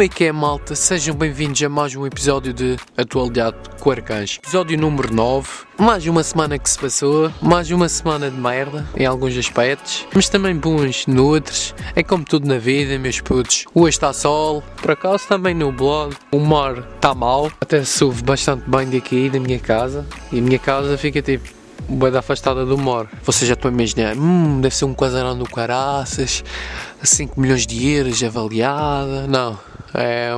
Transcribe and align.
Como 0.00 0.06
é 0.06 0.16
que 0.16 0.24
é, 0.24 0.32
malta? 0.32 0.74
Sejam 0.74 1.14
bem-vindos 1.14 1.62
a 1.62 1.68
mais 1.68 1.94
um 1.94 2.06
episódio 2.06 2.54
de 2.54 2.78
Atualidade 2.96 3.58
com 3.78 3.90
Arcanjo. 3.90 4.38
Episódio 4.38 4.78
número 4.78 5.12
9. 5.12 5.46
Mais 5.78 6.06
uma 6.06 6.22
semana 6.22 6.58
que 6.58 6.70
se 6.70 6.78
passou, 6.78 7.30
mais 7.42 7.70
uma 7.70 7.86
semana 7.86 8.30
de 8.30 8.36
merda 8.38 8.88
em 8.96 9.04
alguns 9.04 9.36
aspectos, 9.36 10.06
mas 10.14 10.26
também 10.26 10.56
bons 10.56 11.06
noutros. 11.06 11.74
É 11.94 12.02
como 12.02 12.24
tudo 12.24 12.48
na 12.48 12.56
vida, 12.56 12.98
meus 12.98 13.20
putos. 13.20 13.66
Hoje 13.74 13.90
está 13.90 14.10
sol, 14.14 14.64
por 14.80 14.92
acaso 14.92 15.28
também 15.28 15.52
no 15.52 15.70
blog. 15.70 16.16
O 16.32 16.38
mar 16.38 16.78
está 16.94 17.14
mal, 17.14 17.52
até 17.60 17.84
se 17.84 18.02
ouve 18.02 18.22
bastante 18.22 18.70
bem 18.70 18.88
daqui, 18.88 19.28
da 19.28 19.38
minha 19.38 19.58
casa. 19.58 20.06
E 20.32 20.38
a 20.38 20.42
minha 20.42 20.58
casa 20.58 20.96
fica 20.96 21.20
tipo 21.20 21.46
bem 21.90 22.16
afastada 22.16 22.64
do 22.64 22.78
mar. 22.78 23.06
Vocês 23.22 23.46
já 23.46 23.52
estão 23.52 23.70
a 23.70 23.74
imaginar, 23.74 24.16
hum, 24.16 24.62
deve 24.62 24.74
ser 24.74 24.86
um 24.86 24.94
casarão 24.94 25.36
do 25.36 25.44
caraças, 25.44 26.42
5 27.02 27.38
milhões 27.38 27.66
de 27.66 27.86
euros 27.86 28.22
avaliada. 28.22 29.26
Não, 29.26 29.58
é, 29.94 30.30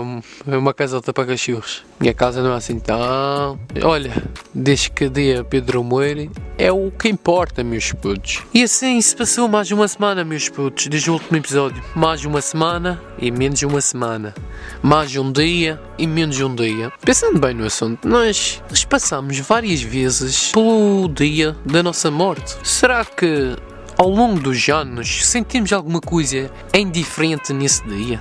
é 0.47 0.56
uma 0.56 0.74
casota 0.74 1.12
para 1.12 1.27
cachorros. 1.27 1.84
Minha 2.01 2.15
casa 2.15 2.42
não 2.42 2.52
é 2.52 2.56
assim 2.56 2.79
tão. 2.79 3.59
Olha, 3.83 4.12
desde 4.55 4.91
que 4.91 5.09
dê 5.09 5.37
a 5.37 5.45
Pedro 5.45 5.84
Moura 5.84 6.28
é 6.59 6.73
o 6.73 6.91
que 6.91 7.09
importa, 7.09 7.62
meus 7.62 7.92
putos. 7.92 8.42
E 8.52 8.62
assim 8.62 9.01
se 9.01 9.15
passou 9.16 9.48
mais 9.48 9.70
uma 9.70 9.87
semana, 9.87 10.25
meus 10.25 10.48
putos, 10.48 10.87
desde 10.87 11.11
o 11.11 11.15
último 11.15 11.37
episódio. 11.37 11.83
Mais 11.95 12.25
uma 12.25 12.41
semana 12.41 13.01
e 13.19 13.30
menos 13.30 13.62
uma 13.62 13.80
semana. 13.80 14.34
Mais 14.83 15.15
um 15.16 15.30
dia 15.30 15.80
e 15.98 16.06
menos 16.06 16.41
um 16.41 16.55
dia. 16.55 16.92
Pensando 17.05 17.39
bem 17.39 17.55
no 17.55 17.64
assunto, 17.64 18.06
nós, 18.09 18.62
nós 18.69 18.84
passamos 18.84 19.39
várias 19.39 19.83
vezes 19.83 20.50
pelo 20.53 21.09
dia 21.09 21.56
da 21.64 21.83
nossa 21.83 22.11
morte. 22.11 22.56
Será 22.62 23.05
que 23.05 23.56
ao 24.03 24.11
longo 24.11 24.41
dos 24.41 24.69
anos 24.69 25.25
sentimos 25.25 25.72
alguma 25.72 26.00
coisa 26.00 26.50
indiferente 26.75 27.53
nesse 27.53 27.84
dia? 27.84 28.20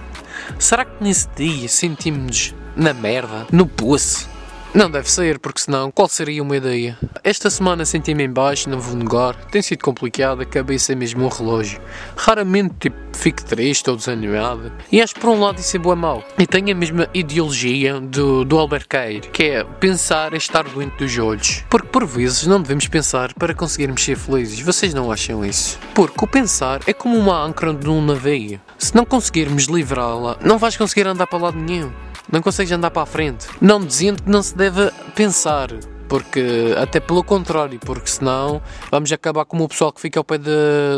Será 0.60 0.86
que 0.86 1.04
nesse 1.04 1.28
dia 1.36 1.68
sentimos 1.68 2.54
na 2.76 2.94
merda, 2.94 3.48
no 3.52 3.66
poço? 3.66 4.31
Não 4.74 4.90
deve 4.90 5.12
ser, 5.12 5.38
porque 5.38 5.60
senão 5.60 5.92
qual 5.92 6.08
seria 6.08 6.42
uma 6.42 6.56
ideia? 6.56 6.98
Esta 7.26 7.50
semana 7.50 7.84
senti-me 7.84 8.24
em 8.24 8.32
baixo, 8.32 8.70
não 8.70 8.80
vou 8.80 8.96
negar, 8.96 9.36
tem 9.52 9.62
sido 9.62 9.84
complicado, 9.84 10.42
a 10.42 10.46
cabeça 10.46 10.94
é 10.94 10.96
mesmo 10.96 11.26
um 11.26 11.28
relógio. 11.28 11.82
Raramente 12.16 12.76
tipo, 12.80 12.96
fico 13.12 13.44
triste 13.44 13.90
ou 13.90 13.98
desanimado. 13.98 14.72
E 14.90 15.02
acho 15.02 15.16
por 15.16 15.30
um 15.30 15.42
lado 15.42 15.60
isso 15.60 15.76
é 15.76 15.80
bom 15.80 15.90
ou 15.90 15.96
mau. 15.98 16.24
E 16.40 16.48
tenho 16.48 16.72
a 16.72 16.76
mesma 16.76 17.10
ideologia 17.14 18.00
do, 18.00 18.46
do 18.46 18.58
Albert 18.58 18.88
Caire, 18.88 19.28
que 19.28 19.44
é 19.44 19.64
pensar 19.66 20.34
é 20.34 20.38
estar 20.38 20.64
doente 20.64 20.96
dos 20.98 21.18
olhos. 21.18 21.66
Porque 21.70 21.90
por 21.90 22.06
vezes 22.06 22.48
não 22.48 22.62
devemos 22.62 22.88
pensar 22.88 23.34
para 23.34 23.54
conseguirmos 23.54 24.02
ser 24.02 24.16
felizes. 24.16 24.62
Vocês 24.62 24.94
não 24.94 25.12
acham 25.12 25.44
isso? 25.44 25.78
Porque 25.94 26.24
o 26.24 26.28
pensar 26.28 26.80
é 26.88 26.94
como 26.94 27.18
uma 27.18 27.44
âncora 27.44 27.74
de 27.74 27.90
um 27.90 28.02
navio. 28.02 28.62
Se 28.78 28.96
não 28.96 29.04
conseguirmos 29.04 29.66
livrá-la, 29.66 30.38
não 30.42 30.58
vais 30.58 30.78
conseguir 30.78 31.06
andar 31.08 31.28
para 31.28 31.40
lado 31.40 31.58
nenhum 31.58 31.92
não 32.32 32.42
consegues 32.42 32.72
andar 32.72 32.92
para 32.92 33.04
a 33.04 33.06
frente. 33.06 33.48
Não 33.60 33.84
dizendo 33.84 34.24
que 34.24 34.30
não 34.30 34.42
se 34.42 34.56
deve 34.62 34.92
pensar, 35.16 35.70
porque 36.08 36.76
até 36.78 37.00
pelo 37.00 37.24
contrário, 37.24 37.80
porque 37.80 38.08
senão 38.08 38.62
vamos 38.92 39.12
acabar 39.12 39.44
como 39.44 39.64
o 39.64 39.68
pessoal 39.68 39.92
que 39.92 40.00
fica 40.00 40.20
ao 40.20 40.24
pé 40.24 40.38
de, 40.38 40.52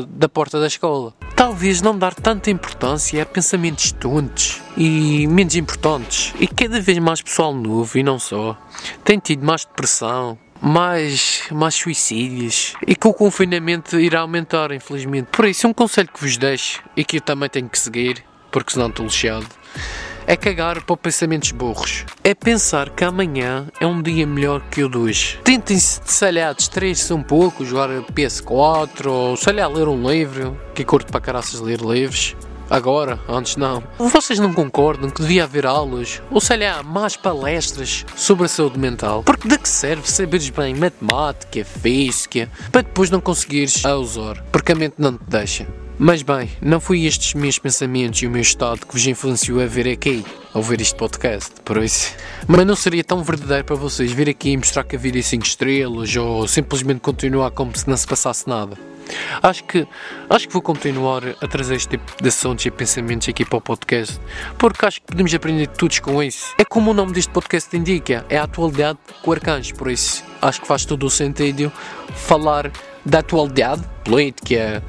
da 0.09 0.27
porta 0.27 0.59
da 0.59 0.67
escola. 0.67 1.13
Talvez 1.33 1.81
não 1.81 1.97
dar 1.97 2.13
tanta 2.13 2.51
importância 2.51 3.23
a 3.23 3.25
pensamentos 3.25 3.93
tontos 3.93 4.61
e 4.75 5.25
menos 5.27 5.55
importantes. 5.55 6.33
E 6.37 6.45
cada 6.45 6.81
vez 6.81 6.99
mais 6.99 7.21
pessoal 7.21 7.55
novo, 7.55 7.97
e 7.97 8.03
não 8.03 8.19
só, 8.19 8.57
tem 9.05 9.17
tido 9.17 9.45
mais 9.45 9.63
depressão, 9.63 10.37
mais, 10.61 11.43
mais 11.49 11.73
suicídios 11.75 12.73
e 12.85 12.97
que 12.97 13.07
o 13.07 13.13
confinamento 13.13 13.97
irá 13.97 14.19
aumentar, 14.19 14.73
infelizmente. 14.73 15.27
Por 15.31 15.45
isso, 15.45 15.65
um 15.69 15.73
conselho 15.73 16.09
que 16.13 16.19
vos 16.19 16.35
deixo 16.35 16.83
e 16.97 17.05
que 17.05 17.17
eu 17.17 17.21
também 17.21 17.47
tenho 17.47 17.69
que 17.69 17.79
seguir, 17.79 18.25
porque 18.51 18.73
senão 18.73 18.89
estou 18.89 19.05
lixado 19.05 19.47
é 20.27 20.35
cagar 20.35 20.83
para 20.83 20.97
pensamentos 20.97 21.51
burros. 21.51 22.05
É 22.23 22.33
pensar 22.33 22.89
que 22.89 23.03
amanhã 23.03 23.67
é 23.79 23.85
um 23.85 24.01
dia 24.01 24.25
melhor 24.25 24.61
que 24.69 24.83
o 24.83 24.89
de 24.89 24.97
hoje. 24.97 25.39
Tentem-se, 25.43 26.01
sei 26.05 26.31
lá, 26.31 26.53
distrair-se 26.53 27.13
um 27.13 27.23
pouco, 27.23 27.65
jogar 27.65 27.89
PS4 28.13 29.05
ou, 29.05 29.35
lá, 29.53 29.67
ler 29.67 29.87
um 29.87 30.09
livro, 30.09 30.57
que 30.73 30.83
curto 30.83 31.11
para 31.11 31.21
caraças 31.21 31.59
ler 31.59 31.79
livros. 31.79 32.35
Agora, 32.69 33.19
antes 33.27 33.55
não. 33.55 33.83
Vocês 33.99 34.39
não 34.39 34.53
concordam 34.53 35.09
que 35.09 35.21
devia 35.21 35.43
haver 35.43 35.65
aulas, 35.65 36.21
ou 36.31 36.41
sei 36.41 36.57
lá, 36.57 36.81
mais 36.81 37.15
palestras 37.15 38.05
sobre 38.15 38.45
a 38.45 38.49
saúde 38.49 38.79
mental? 38.79 39.21
Porque 39.23 39.47
de 39.47 39.57
que 39.57 39.69
serve 39.69 40.09
saberes 40.09 40.49
bem 40.49 40.73
matemática, 40.73 41.63
física, 41.63 42.49
para 42.71 42.81
depois 42.81 43.09
não 43.09 43.21
conseguires 43.21 43.85
a 43.85 43.95
usar? 43.95 44.41
Porque 44.51 44.71
a 44.71 44.75
mente 44.75 44.95
não 44.97 45.13
te 45.17 45.23
deixa. 45.27 45.82
Mas 46.05 46.21
bem, 46.21 46.49
não 46.61 46.81
foi 46.81 47.05
estes 47.05 47.33
meus 47.33 47.57
pensamentos 47.57 48.21
e 48.21 48.27
o 48.27 48.29
meu 48.29 48.41
estado 48.41 48.85
que 48.85 48.91
vos 48.91 49.07
influenciou 49.07 49.61
a 49.61 49.65
vir 49.65 49.87
aqui, 49.87 50.25
a 50.53 50.57
ouvir 50.57 50.81
este 50.81 50.95
podcast, 50.95 51.53
por 51.63 51.81
isso. 51.81 52.13
Mas 52.45 52.65
não 52.65 52.75
seria 52.75 53.05
tão 53.05 53.23
verdadeiro 53.23 53.63
para 53.63 53.77
vocês 53.77 54.11
vir 54.11 54.27
aqui 54.27 54.49
e 54.49 54.57
mostrar 54.57 54.83
que 54.83 54.97
a 54.97 54.99
vida 54.99 55.17
é 55.17 55.21
5 55.21 55.45
estrelas 55.45 56.13
ou 56.17 56.45
simplesmente 56.45 56.99
continuar 56.99 57.51
como 57.51 57.73
se 57.73 57.89
não 57.89 57.95
se 57.95 58.05
passasse 58.05 58.49
nada. 58.49 58.77
Acho 59.41 59.63
que, 59.63 59.87
acho 60.29 60.45
que 60.45 60.51
vou 60.51 60.61
continuar 60.61 61.23
a 61.39 61.47
trazer 61.47 61.75
este 61.75 61.91
tipo 61.91 62.21
de 62.21 62.27
assuntos 62.27 62.65
e 62.65 62.71
pensamentos 62.71 63.29
aqui 63.29 63.45
para 63.45 63.59
o 63.59 63.61
podcast, 63.61 64.19
porque 64.57 64.85
acho 64.85 64.99
que 64.99 65.07
podemos 65.07 65.33
aprender 65.33 65.67
todos 65.67 65.99
com 65.99 66.21
isso. 66.21 66.53
É 66.57 66.65
como 66.65 66.91
o 66.91 66.93
nome 66.93 67.13
deste 67.13 67.31
podcast 67.31 67.73
indica, 67.77 68.25
é 68.27 68.37
a 68.37 68.43
atualidade 68.43 68.99
com 69.21 69.31
arcanjos, 69.31 69.71
por 69.71 69.89
isso 69.89 70.21
acho 70.41 70.59
que 70.59 70.67
faz 70.67 70.83
todo 70.83 71.05
o 71.05 71.09
sentido 71.09 71.71
falar 72.13 72.69
da 73.05 73.19
atualidade 73.19 73.83
política 74.03 74.83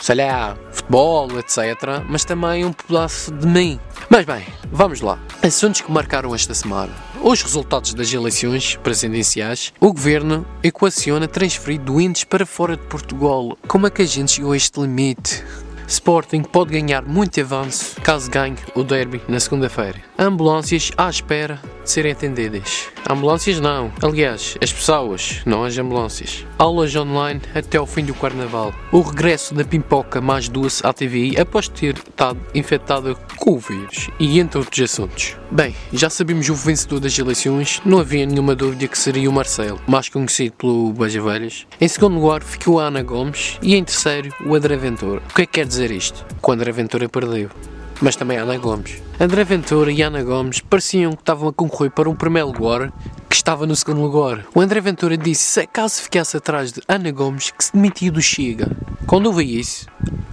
sei 0.00 0.16
lá, 0.16 0.56
futebol, 0.70 1.28
etc. 1.38 2.02
Mas 2.08 2.24
também 2.24 2.64
um 2.64 2.72
pedaço 2.72 3.32
de 3.32 3.46
mim. 3.46 3.78
Mas 4.08 4.24
bem, 4.24 4.44
vamos 4.70 5.00
lá. 5.00 5.18
Assuntos 5.42 5.80
que 5.80 5.90
marcaram 5.90 6.34
esta 6.34 6.54
semana. 6.54 6.92
Os 7.22 7.42
resultados 7.42 7.94
das 7.94 8.12
eleições 8.12 8.76
presidenciais, 8.76 9.72
o 9.80 9.92
governo 9.92 10.46
equaciona 10.62 11.26
transferir 11.26 11.80
doentes 11.80 12.24
para 12.24 12.46
fora 12.46 12.76
de 12.76 12.82
Portugal. 12.84 13.56
Como 13.66 13.86
é 13.86 13.90
que 13.90 14.02
a 14.02 14.06
gente 14.06 14.32
chegou 14.32 14.52
a 14.52 14.56
este 14.56 14.80
limite? 14.80 15.44
Sporting 15.88 16.42
pode 16.42 16.78
ganhar 16.78 17.02
muito 17.02 17.40
avanço 17.40 17.98
caso 18.02 18.30
ganhe 18.30 18.56
o 18.74 18.84
derby 18.84 19.22
na 19.26 19.40
segunda-feira. 19.40 19.98
Ambulâncias 20.18 20.92
à 20.98 21.08
espera 21.08 21.58
de 21.88 21.92
serem 21.92 22.12
atendidas. 22.12 22.88
Ambulâncias 23.08 23.58
não, 23.58 23.90
aliás, 24.02 24.58
as 24.62 24.70
pessoas, 24.70 25.40
não 25.46 25.64
as 25.64 25.78
ambulâncias. 25.78 26.44
Aulas 26.58 26.94
online 26.94 27.40
até 27.54 27.80
o 27.80 27.86
fim 27.86 28.04
do 28.04 28.12
carnaval. 28.12 28.74
O 28.92 29.00
regresso 29.00 29.54
da 29.54 29.64
pimpoca 29.64 30.20
mais 30.20 30.50
doce 30.50 30.86
à 30.86 30.92
TVI 30.92 31.40
após 31.40 31.66
ter 31.66 31.96
estado 31.96 32.38
infectada 32.54 33.14
com 33.38 33.52
o 33.52 33.58
vírus 33.58 34.10
e 34.20 34.38
entre 34.38 34.58
outros 34.58 34.78
assuntos. 34.82 35.34
Bem, 35.50 35.74
já 35.90 36.10
sabemos 36.10 36.50
o 36.50 36.54
vencedor 36.54 37.00
das 37.00 37.18
eleições, 37.18 37.80
não 37.86 38.00
havia 38.00 38.26
nenhuma 38.26 38.54
dúvida 38.54 38.86
que 38.86 38.98
seria 38.98 39.30
o 39.30 39.32
Marcelo, 39.32 39.80
mais 39.86 40.10
conhecido 40.10 40.52
pelo 40.58 40.92
Beja 40.92 41.22
Velhas. 41.22 41.66
Em 41.80 41.88
segundo 41.88 42.20
lugar 42.20 42.42
ficou 42.42 42.80
a 42.80 42.84
Ana 42.84 43.02
Gomes 43.02 43.58
e 43.62 43.74
em 43.74 43.82
terceiro 43.82 44.30
o 44.44 44.54
André 44.54 44.76
Ventura. 44.76 45.22
O 45.30 45.34
que 45.34 45.42
é 45.42 45.46
que 45.46 45.52
quer 45.52 45.66
dizer 45.66 45.90
isto? 45.90 46.26
Que 46.42 46.50
o 46.50 46.52
André 46.52 46.70
Ventura 46.70 47.08
perdeu 47.08 47.48
mas 48.00 48.16
também 48.16 48.38
Ana 48.38 48.56
Gomes. 48.58 49.02
André 49.20 49.44
Ventura 49.44 49.90
e 49.90 50.02
Ana 50.02 50.22
Gomes 50.22 50.60
pareciam 50.60 51.12
que 51.12 51.22
estavam 51.22 51.48
a 51.48 51.52
concorrer 51.52 51.90
para 51.90 52.08
um 52.08 52.14
primeiro 52.14 52.48
lugar 52.48 52.92
estava 53.48 53.66
no 53.66 53.74
segundo 53.74 54.02
lugar. 54.02 54.44
O 54.54 54.60
André 54.60 54.78
Ventura 54.78 55.16
disse 55.16 55.42
se 55.42 55.66
caso 55.66 56.02
ficasse 56.02 56.36
atrás 56.36 56.70
de 56.70 56.82
Ana 56.86 57.10
Gomes 57.10 57.50
que 57.50 57.64
se 57.64 57.72
demitia 57.72 58.12
do 58.12 58.20
Chega. 58.20 58.70
Quando 59.06 59.24
ouvi 59.24 59.58
isso, 59.58 59.86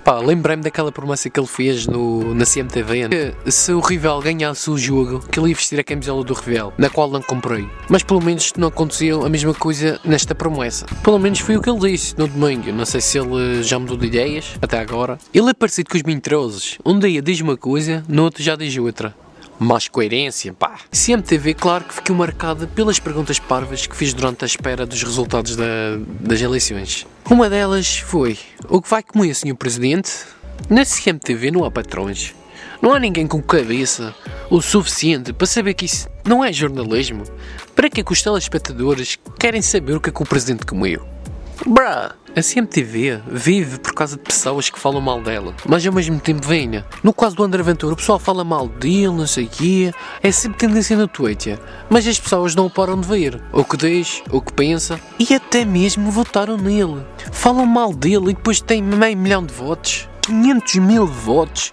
pá, 0.03 0.19
lembrei-me 0.19 0.61
daquela 0.61 0.91
promessa 0.91 1.29
que 1.29 1.39
ele 1.39 1.47
fez 1.47 1.87
no, 1.87 2.35
na 2.35 2.43
CMTV 2.43 3.07
que 3.07 3.49
se 3.49 3.71
o 3.71 3.79
rival 3.79 4.21
ganhasse 4.21 4.69
o 4.69 4.77
jogo, 4.77 5.21
que 5.31 5.39
ele 5.39 5.47
ia 5.47 5.55
vestir 5.55 5.79
a 5.79 5.83
camisola 5.85 6.25
do 6.25 6.33
rival, 6.33 6.73
na 6.77 6.89
qual 6.89 7.09
não 7.09 7.21
comprei. 7.21 7.65
Mas 7.87 8.03
pelo 8.03 8.21
menos 8.21 8.51
não 8.57 8.67
aconteceu 8.67 9.25
a 9.25 9.29
mesma 9.29 9.53
coisa 9.53 9.97
nesta 10.03 10.35
promessa. 10.35 10.85
Pelo 11.01 11.17
menos 11.17 11.39
foi 11.39 11.55
o 11.55 11.61
que 11.61 11.69
ele 11.69 11.91
disse 11.91 12.17
no 12.17 12.27
domingo. 12.27 12.69
Não 12.73 12.83
sei 12.83 12.99
se 12.99 13.17
ele 13.17 13.63
já 13.63 13.79
mudou 13.79 13.95
de 13.95 14.07
ideias 14.07 14.57
até 14.61 14.77
agora. 14.77 15.17
Ele 15.33 15.51
é 15.51 15.53
parecido 15.53 15.89
com 15.89 15.95
os 15.95 16.03
mentirosos. 16.03 16.79
Um 16.85 16.99
dia 16.99 17.21
diz 17.21 17.39
uma 17.39 17.55
coisa, 17.55 18.03
no 18.09 18.23
outro 18.23 18.43
já 18.43 18.57
diz 18.57 18.77
outra 18.77 19.15
mais 19.59 19.87
coerência, 19.87 20.53
pá. 20.53 20.79
CMTV, 20.91 21.53
claro 21.53 21.83
que 21.85 21.93
ficou 21.93 22.15
marcada 22.15 22.67
pelas 22.67 22.99
perguntas 22.99 23.39
parvas 23.39 23.85
que 23.87 23.95
fiz 23.95 24.13
durante 24.13 24.43
a 24.43 24.45
espera 24.45 24.85
dos 24.85 25.01
resultados 25.01 25.55
da, 25.55 25.65
das 26.19 26.41
eleições. 26.41 27.05
Uma 27.29 27.49
delas 27.49 27.97
foi: 27.97 28.37
o 28.69 28.81
que 28.81 28.89
vai 28.89 29.03
comer, 29.03 29.33
Sr. 29.33 29.55
Presidente? 29.55 30.11
Na 30.69 30.83
CMTV 30.85 31.51
não 31.51 31.63
há 31.63 31.71
patrões. 31.71 32.33
Não 32.81 32.93
há 32.93 32.99
ninguém 32.99 33.25
com 33.25 33.41
cabeça 33.41 34.13
o 34.49 34.61
suficiente 34.61 35.33
para 35.33 35.47
saber 35.47 35.73
que 35.73 35.85
isso 35.85 36.07
não 36.23 36.43
é 36.43 36.51
jornalismo. 36.51 37.23
Para 37.75 37.89
que, 37.89 38.01
é 38.01 38.03
que 38.03 38.13
os 38.13 38.21
telespectadores 38.21 39.17
querem 39.39 39.61
saber 39.61 39.95
o 39.95 40.01
que 40.01 40.09
é 40.09 40.13
que 40.13 40.21
o 40.21 40.25
Presidente 40.25 40.65
comeu? 40.65 41.05
Bruh! 41.65 42.13
A 42.37 42.41
CMTV 42.41 43.21
vive 43.27 43.79
por 43.79 43.93
causa 43.93 44.17
de 44.17 44.21
pessoas 44.23 44.69
que 44.69 44.77
falam 44.77 44.99
mal 44.99 45.21
dela, 45.21 45.55
mas 45.65 45.87
ao 45.87 45.93
mesmo 45.93 46.19
tempo 46.19 46.45
venha. 46.45 46.85
No 47.01 47.13
caso 47.13 47.33
do 47.33 47.43
André 47.45 47.63
Ventura, 47.63 47.93
o 47.93 47.95
pessoal 47.95 48.19
fala 48.19 48.43
mal 48.43 48.67
dele, 48.67 49.07
não 49.07 49.25
sei 49.25 49.45
o 49.45 49.49
quê, 49.49 49.93
é 50.21 50.31
sempre 50.33 50.57
tendência 50.57 50.97
no 50.97 51.07
Twitter, 51.07 51.57
mas 51.89 52.05
as 52.05 52.19
pessoas 52.19 52.53
não 52.53 52.65
o 52.65 52.69
param 52.69 52.99
de 52.99 53.07
ver. 53.07 53.41
O 53.53 53.63
que 53.63 53.77
diz, 53.77 54.21
o 54.29 54.41
que 54.41 54.51
pensa, 54.51 54.99
e 55.17 55.33
até 55.33 55.63
mesmo 55.63 56.11
votaram 56.11 56.57
nele. 56.57 57.01
Falam 57.31 57.65
mal 57.65 57.93
dele 57.93 58.31
e 58.31 58.33
depois 58.33 58.59
tem 58.59 58.83
meio 58.83 59.17
milhão 59.17 59.45
de 59.45 59.53
votos, 59.53 60.09
500 60.23 60.75
mil 60.75 61.07
votos. 61.07 61.71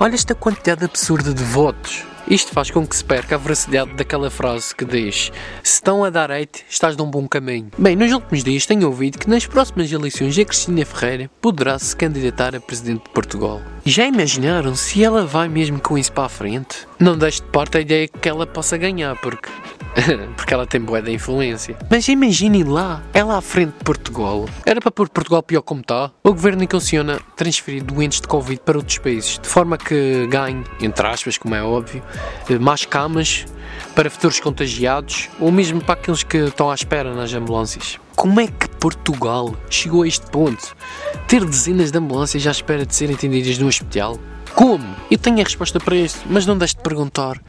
Olha 0.00 0.16
esta 0.16 0.34
quantidade 0.34 0.84
absurda 0.84 1.32
de 1.32 1.44
votos. 1.44 2.02
Isto 2.28 2.52
faz 2.52 2.70
com 2.70 2.86
que 2.86 2.96
se 2.96 3.04
perca 3.04 3.34
a 3.34 3.38
veracidade 3.38 3.92
daquela 3.92 4.30
frase 4.30 4.74
que 4.74 4.86
diz: 4.86 5.30
Se 5.62 5.74
estão 5.74 6.02
a 6.02 6.08
dar 6.08 6.30
hate, 6.30 6.64
estás 6.68 6.96
num 6.96 7.10
bom 7.10 7.28
caminho. 7.28 7.70
Bem, 7.76 7.94
nos 7.94 8.10
últimos 8.12 8.42
dias 8.42 8.64
tenho 8.64 8.86
ouvido 8.86 9.18
que 9.18 9.28
nas 9.28 9.46
próximas 9.46 9.92
eleições 9.92 10.38
a 10.38 10.44
Cristina 10.44 10.86
Ferreira 10.86 11.30
poderá 11.40 11.78
se 11.78 11.94
candidatar 11.94 12.56
a 12.56 12.60
presidente 12.60 13.04
de 13.04 13.10
Portugal. 13.10 13.60
Já 13.86 14.06
imaginaram 14.06 14.74
se 14.74 15.04
ela 15.04 15.26
vai 15.26 15.46
mesmo 15.46 15.78
com 15.78 15.98
isso 15.98 16.10
para 16.10 16.24
a 16.24 16.28
frente? 16.30 16.88
Não 16.98 17.18
deixe 17.18 17.42
de 17.42 17.48
parte 17.48 17.76
a 17.76 17.82
ideia 17.82 18.08
que 18.08 18.26
ela 18.26 18.46
possa 18.46 18.78
ganhar, 18.78 19.14
porque 19.20 19.50
porque 20.36 20.54
ela 20.54 20.66
tem 20.66 20.80
boa 20.80 21.02
da 21.02 21.10
influência. 21.10 21.76
Mas 21.90 22.08
imaginem 22.08 22.64
lá, 22.64 23.02
ela 23.12 23.36
à 23.36 23.42
frente 23.42 23.74
de 23.78 23.84
Portugal. 23.84 24.46
Era 24.64 24.80
para 24.80 24.90
pôr 24.90 25.08
Portugal 25.10 25.42
pior 25.42 25.60
como 25.60 25.82
está? 25.82 26.10
O 26.22 26.30
governo 26.30 26.62
equaciona 26.62 27.20
transferir 27.36 27.84
doentes 27.84 28.22
de 28.22 28.26
Covid 28.26 28.60
para 28.64 28.78
outros 28.78 28.96
países, 28.96 29.38
de 29.38 29.46
forma 29.46 29.76
que 29.76 30.26
ganhe, 30.28 30.64
entre 30.80 31.06
aspas, 31.06 31.36
como 31.36 31.54
é 31.54 31.62
óbvio, 31.62 32.02
eh, 32.48 32.58
mais 32.58 32.86
camas 32.86 33.44
para 33.94 34.08
futuros 34.08 34.40
contagiados 34.40 35.28
ou 35.38 35.52
mesmo 35.52 35.82
para 35.82 35.94
aqueles 35.94 36.22
que 36.22 36.38
estão 36.38 36.70
à 36.70 36.74
espera 36.74 37.14
nas 37.14 37.32
ambulâncias. 37.34 37.98
Como 38.16 38.40
é 38.40 38.46
que 38.46 38.68
Portugal 38.80 39.54
chegou 39.68 40.02
a 40.02 40.08
este 40.08 40.26
ponto? 40.30 40.74
Ter 41.26 41.44
dezenas 41.44 41.90
de 41.90 41.98
ambulâncias 41.98 42.46
à 42.46 42.52
espera 42.52 42.86
de 42.86 42.94
serem 42.94 43.16
atendidas 43.16 43.58
no 43.58 43.66
hospital? 43.66 44.16
Como? 44.54 44.94
Eu 45.10 45.18
tenho 45.18 45.40
a 45.40 45.42
resposta 45.42 45.80
para 45.80 45.96
isto, 45.96 46.20
mas 46.30 46.46
não 46.46 46.56
deixe 46.56 46.76
de 46.76 46.82
perguntar 46.82 47.42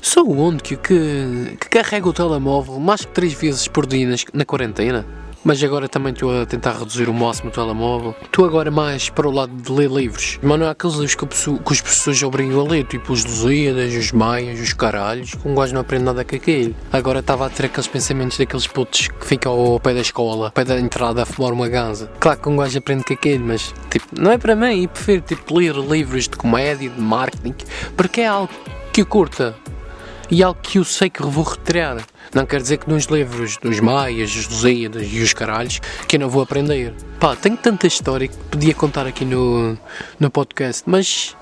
Sou 0.01 0.27
o 0.27 0.47
único 0.47 0.77
que, 0.77 1.57
que 1.59 1.69
carrega 1.69 2.07
o 2.07 2.13
telemóvel 2.13 2.79
mais 2.79 3.01
que 3.01 3.11
três 3.11 3.33
vezes 3.33 3.67
por 3.67 3.85
dia 3.85 4.15
na 4.33 4.45
quarentena 4.45 5.05
mas 5.43 5.63
agora 5.63 5.87
também 5.87 6.13
estou 6.13 6.41
a 6.41 6.45
tentar 6.45 6.73
reduzir 6.73 7.09
o 7.09 7.13
máximo 7.13 7.49
o 7.49 7.51
telemóvel. 7.51 8.15
Estou 8.23 8.45
agora 8.45 8.71
mais 8.71 9.09
para 9.09 9.27
o 9.27 9.31
lado 9.31 9.53
de 9.53 9.71
ler 9.71 9.89
livros, 9.89 10.39
mas 10.41 10.59
não 10.59 10.67
é 10.67 10.69
aqueles 10.69 10.95
livros 10.95 11.15
que, 11.15 11.25
pessoa, 11.25 11.57
que 11.57 11.71
os 11.71 11.81
professores 11.81 12.23
obrigam 12.23 12.59
a 12.61 12.63
ler, 12.63 12.85
tipo 12.85 13.13
os 13.13 13.23
Lusíadas, 13.23 13.93
os 13.93 14.11
Maias, 14.11 14.59
os 14.59 14.73
Caralhos, 14.73 15.35
um 15.43 15.55
gajo 15.55 15.73
não 15.73 15.81
aprende 15.81 16.05
nada 16.05 16.23
com 16.23 16.35
aquilo. 16.35 16.75
Agora 16.91 17.19
estava 17.19 17.45
a 17.45 17.49
ter 17.49 17.65
aqueles 17.65 17.87
pensamentos 17.87 18.37
daqueles 18.37 18.67
putos 18.67 19.07
que 19.07 19.25
ficam 19.25 19.51
ao 19.51 19.79
pé 19.79 19.93
da 19.93 20.01
escola, 20.01 20.47
ao 20.47 20.51
pé 20.51 20.63
da 20.63 20.79
entrada 20.79 21.23
a 21.23 21.25
fumar 21.25 21.53
uma 21.53 21.67
ganza. 21.67 22.11
Claro 22.19 22.39
que 22.39 22.49
um 22.49 22.57
gajo 22.57 22.77
aprende 22.77 23.03
com 23.03 23.13
aquilo, 23.13 23.45
mas 23.45 23.73
tipo, 23.89 24.07
não 24.19 24.31
é 24.31 24.37
para 24.37 24.55
mim, 24.55 24.83
e 24.83 24.87
prefiro 24.87 25.21
tipo, 25.21 25.57
ler 25.57 25.75
livros 25.75 26.27
de 26.27 26.37
comédia, 26.37 26.89
de 26.89 27.01
marketing, 27.01 27.55
porque 27.95 28.21
é 28.21 28.27
algo 28.27 28.49
que 28.93 29.01
eu 29.01 29.05
curta 29.05 29.55
e 30.31 30.41
algo 30.41 30.59
que 30.61 30.79
eu 30.79 30.85
sei 30.85 31.09
que 31.09 31.21
vou 31.21 31.43
retirar. 31.43 31.97
Não 32.33 32.45
quer 32.45 32.61
dizer 32.61 32.77
que 32.77 32.89
nos 32.89 33.05
livros 33.05 33.57
dos 33.57 33.81
Maias, 33.81 34.33
dos 34.33 34.47
Lusíadas 34.47 35.05
e 35.11 35.19
os 35.19 35.33
caralhos 35.33 35.81
que 36.07 36.15
eu 36.15 36.21
não 36.21 36.29
vou 36.29 36.41
aprender. 36.41 36.93
Pá, 37.19 37.35
tenho 37.35 37.57
tanta 37.57 37.85
história 37.85 38.29
que 38.29 38.37
podia 38.37 38.73
contar 38.73 39.05
aqui 39.05 39.25
no, 39.25 39.77
no 40.17 40.31
podcast, 40.31 40.83
mas 40.85 41.35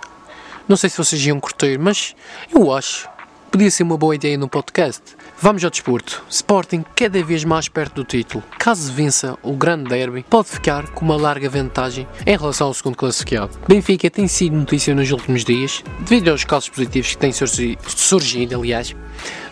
não 0.67 0.75
sei 0.75 0.89
se 0.89 0.97
vocês 0.97 1.23
iam 1.27 1.39
curtir, 1.39 1.77
mas 1.77 2.15
eu 2.51 2.73
acho. 2.73 3.07
Podia 3.51 3.71
ser 3.71 3.81
uma 3.81 3.97
boa 3.97 4.13
ideia 4.13 4.37
no 4.37 4.47
podcast. 4.47 5.01
Vamos 5.41 5.63
ao 5.63 5.71
desporto. 5.71 6.23
Sporting 6.29 6.85
cada 6.95 7.23
vez 7.23 7.43
mais 7.43 7.67
perto 7.67 7.95
do 7.95 8.03
título. 8.03 8.43
Caso 8.59 8.93
vença 8.93 9.39
o 9.41 9.53
grande 9.53 9.89
derby, 9.89 10.23
pode 10.29 10.49
ficar 10.49 10.87
com 10.91 11.03
uma 11.03 11.17
larga 11.17 11.49
vantagem 11.49 12.07
em 12.27 12.37
relação 12.37 12.67
ao 12.67 12.73
segundo 12.75 12.95
classificado. 12.95 13.57
Benfica 13.67 14.07
tem 14.07 14.27
sido 14.27 14.55
notícia 14.55 14.93
nos 14.93 15.09
últimos 15.11 15.43
dias, 15.43 15.83
devido 16.01 16.29
aos 16.29 16.43
casos 16.43 16.69
positivos 16.69 17.09
que 17.09 17.17
têm 17.17 17.31
surgido, 17.33 18.55
aliás, 18.55 18.95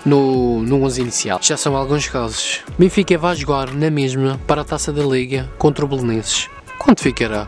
no, 0.05 0.61
no 0.61 0.83
11 0.83 1.01
inicial. 1.01 1.39
Já 1.41 1.57
são 1.57 1.75
alguns 1.75 2.07
casos. 2.07 2.59
Benfica 2.77 3.17
vai 3.17 3.35
jogar 3.35 3.73
na 3.73 3.89
mesma 3.89 4.39
para 4.45 4.61
a 4.61 4.63
Taça 4.63 4.93
da 4.93 5.03
Liga 5.03 5.49
contra 5.57 5.83
o 5.83 5.87
Belenenses. 5.87 6.47
Quanto 6.77 7.01
ficará? 7.01 7.47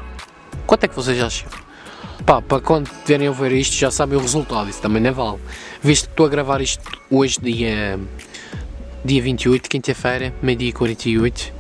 Quanto 0.65 0.83
é 0.83 0.87
que 0.87 0.95
vocês 0.95 1.21
acham? 1.21 1.68
Pá, 2.29 2.43
para 2.43 2.61
quando 2.61 2.87
tiverem 3.03 3.27
a 3.27 3.31
ver 3.31 3.53
isto 3.53 3.75
já 3.75 3.89
sabem 3.89 4.15
o 4.15 4.21
resultado, 4.21 4.69
isso 4.69 4.79
também 4.79 5.01
não 5.01 5.11
vale. 5.11 5.39
Visto 5.81 6.05
que 6.05 6.11
estou 6.11 6.27
a 6.27 6.29
gravar 6.29 6.61
isto 6.61 6.83
hoje, 7.09 7.39
dia 7.41 7.99
dia 9.03 9.19
28, 9.19 9.67
quinta-feira, 9.67 10.31
meio-dia 10.39 10.71
48. 10.71 11.51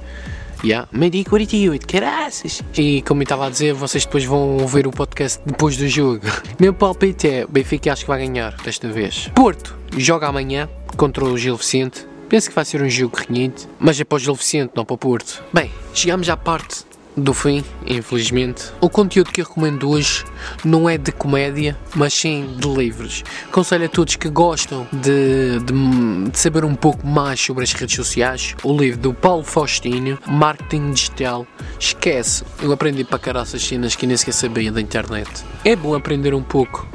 Yeah, 0.63 0.87
meio-dia 0.91 1.25
48, 1.25 1.87
caraças! 1.87 2.61
E 2.77 3.01
como 3.01 3.21
eu 3.21 3.23
estava 3.23 3.47
a 3.47 3.49
dizer, 3.49 3.73
vocês 3.73 4.05
depois 4.05 4.23
vão 4.25 4.57
ouvir 4.57 4.85
o 4.85 4.91
podcast 4.91 5.41
depois 5.43 5.75
do 5.75 5.87
jogo. 5.87 6.27
Meu 6.61 6.71
palpite 6.71 7.27
é: 7.27 7.47
Benfica 7.47 7.91
acho 7.91 8.03
que 8.03 8.07
vai 8.07 8.27
ganhar 8.27 8.55
desta 8.57 8.87
vez. 8.89 9.27
Porto 9.33 9.75
joga 9.97 10.27
amanhã 10.27 10.69
contra 10.95 11.25
o 11.25 11.35
Gil 11.35 11.57
Vicente. 11.57 12.05
Penso 12.29 12.47
que 12.47 12.55
vai 12.55 12.63
ser 12.63 12.79
um 12.79 12.89
jogo 12.91 13.17
renhido, 13.17 13.59
mas 13.79 13.99
é 13.99 14.03
para 14.03 14.17
o 14.17 14.19
Gil 14.19 14.35
Vicente, 14.35 14.73
não 14.75 14.85
para 14.85 14.93
o 14.93 14.97
Porto. 14.99 15.43
Bem, 15.51 15.71
chegamos 15.95 16.29
à 16.29 16.37
parte 16.37 16.85
do 17.19 17.33
fim, 17.33 17.63
infelizmente. 17.85 18.71
O 18.79 18.89
conteúdo 18.89 19.31
que 19.31 19.41
eu 19.41 19.45
recomendo 19.45 19.89
hoje 19.89 20.25
não 20.63 20.89
é 20.89 20.97
de 20.97 21.11
comédia, 21.11 21.77
mas 21.95 22.13
sim 22.13 22.55
de 22.57 22.67
livros. 22.67 23.23
Aconselho 23.47 23.85
a 23.85 23.89
todos 23.89 24.15
que 24.15 24.29
gostam 24.29 24.87
de, 24.91 25.59
de, 25.59 26.29
de, 26.29 26.39
saber 26.39 26.65
um 26.65 26.75
pouco 26.75 27.05
mais 27.05 27.39
sobre 27.39 27.63
as 27.63 27.73
redes 27.73 27.95
sociais. 27.95 28.55
O 28.63 28.75
livro 28.75 28.99
do 28.99 29.13
Paulo 29.13 29.43
Faustino, 29.43 30.17
Marketing 30.27 30.91
Digital. 30.91 31.45
Esquece, 31.79 32.43
eu 32.61 32.71
aprendi 32.71 33.03
para 33.03 33.19
caralho 33.19 33.43
essas 33.43 33.63
cenas 33.63 33.95
que 33.95 34.05
nem 34.05 34.17
sequer 34.17 34.33
sabia 34.33 34.71
da 34.71 34.81
internet. 34.81 35.29
É 35.63 35.75
bom 35.75 35.95
aprender 35.95 36.33
um 36.33 36.43
pouco. 36.43 36.87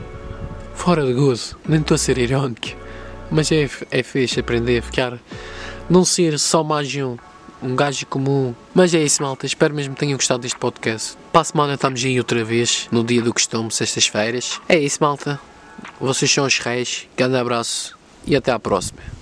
Fora 0.74 1.04
de 1.06 1.12
gozo, 1.12 1.56
nem 1.68 1.80
estou 1.80 1.94
a 1.94 1.98
ser 1.98 2.18
irónico. 2.18 2.76
Mas 3.30 3.50
é, 3.50 3.68
é 3.90 4.02
fixe 4.02 4.40
aprender 4.40 4.78
a 4.78 4.82
ficar. 4.82 5.18
Não 5.88 6.04
ser 6.04 6.38
só 6.38 6.62
mais 6.62 6.94
um 6.96 7.16
um 7.64 7.74
gajo 7.74 8.06
comum. 8.06 8.54
Mas 8.74 8.94
é 8.94 9.02
isso, 9.02 9.22
malta. 9.22 9.46
Espero 9.46 9.74
mesmo 9.74 9.94
que 9.94 10.00
tenham 10.00 10.16
gostado 10.16 10.42
deste 10.42 10.58
podcast. 10.58 11.16
Para 11.32 11.40
a 11.40 11.44
semana 11.44 11.74
estamos 11.74 12.04
aí 12.04 12.18
outra 12.18 12.44
vez, 12.44 12.86
no 12.92 13.02
dia 13.02 13.22
do 13.22 13.32
costume, 13.32 13.70
sextas-feiras. 13.70 14.60
É 14.68 14.78
isso, 14.78 14.98
malta. 15.00 15.40
Vocês 16.00 16.30
são 16.30 16.44
os 16.44 16.58
reis. 16.58 17.08
Grande 17.16 17.36
abraço 17.36 17.96
e 18.26 18.36
até 18.36 18.52
à 18.52 18.58
próxima. 18.58 19.13